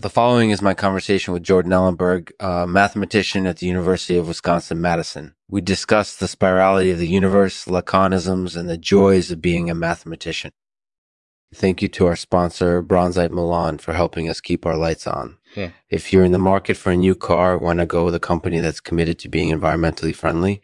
[0.00, 4.80] The following is my conversation with Jordan Ellenberg, a mathematician at the University of Wisconsin
[4.80, 5.34] Madison.
[5.46, 10.52] We discuss the spirality of the universe, laconisms, and the joys of being a mathematician.
[11.54, 15.36] Thank you to our sponsor, Bronzite Milan, for helping us keep our lights on.
[15.54, 15.72] Yeah.
[15.90, 18.58] If you're in the market for a new car, want to go with a company
[18.58, 20.62] that's committed to being environmentally friendly,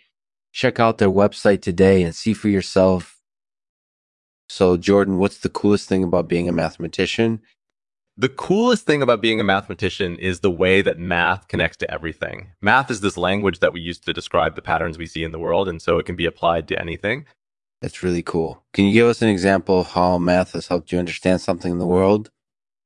[0.53, 3.21] check out their website today and see for yourself.
[4.48, 7.43] So, Jordan, what's the coolest thing about being a mathematician?
[8.18, 12.52] The coolest thing about being a mathematician is the way that math connects to everything.
[12.62, 15.38] Math is this language that we use to describe the patterns we see in the
[15.38, 17.26] world, and so it can be applied to anything.
[17.82, 18.64] That's really cool.
[18.72, 21.79] Can you give us an example of how math has helped you understand something in
[21.79, 22.30] the world?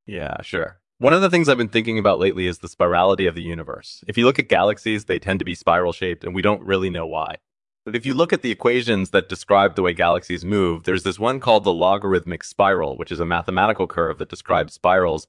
[0.05, 0.81] Yeah, sure.
[0.97, 4.03] One of the things I've been thinking about lately is the spirality of the universe.
[4.09, 6.89] If you look at galaxies, they tend to be spiral shaped, and we don't really
[6.89, 7.37] know why.
[7.85, 11.19] But if you look at the equations that describe the way galaxies move, there's this
[11.19, 15.25] one called the logarithmic spiral, which is a mathematical curve that describes spirals.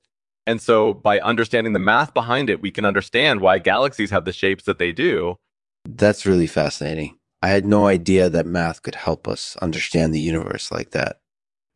[0.47, 4.33] And so by understanding the math behind it, we can understand why galaxies have the
[4.33, 5.37] shapes that they do.
[5.85, 7.17] That's really fascinating.
[7.41, 11.21] I had no idea that math could help us understand the universe like that.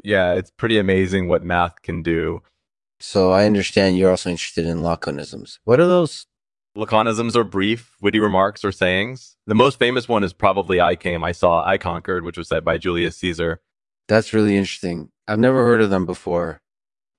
[0.04, 2.42] Yeah, it's pretty amazing what math can do.
[3.00, 5.58] So I understand you're also interested in laconisms.
[5.64, 6.26] What are those?
[6.76, 9.36] Laconisms are brief, witty remarks or sayings.
[9.46, 12.64] The most famous one is probably I came, I saw, I conquered, which was said
[12.64, 13.60] by Julius Caesar.
[14.08, 15.10] That's really interesting.
[15.26, 16.60] I've never heard of them before.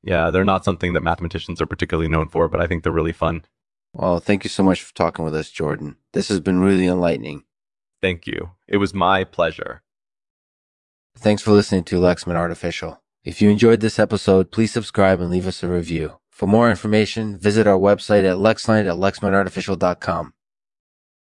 [0.03, 3.11] Yeah, they're not something that mathematicians are particularly known for, but I think they're really
[3.11, 3.43] fun.
[3.93, 5.97] Well, thank you so much for talking with us, Jordan.
[6.13, 7.43] This has been really enlightening.
[8.01, 8.51] Thank you.
[8.67, 9.81] It was my pleasure.
[11.17, 13.01] Thanks for listening to Lexman Artificial.
[13.23, 16.19] If you enjoyed this episode, please subscribe and leave us a review.
[16.37, 20.33] For more information, visit our website at lexnight at lexmanartificial.com.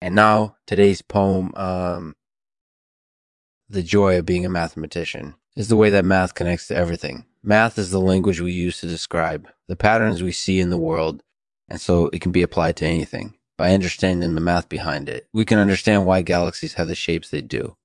[0.02, 2.16] And now, today's poem, um,
[3.68, 7.26] The Joy of Being a Mathematician, is the way that math connects to everything.
[7.42, 11.23] Math is the language we use to describe the patterns we see in the world,
[11.68, 13.34] and so it can be applied to anything.
[13.58, 17.42] By understanding the math behind it, we can understand why galaxies have the shapes they
[17.42, 17.76] do.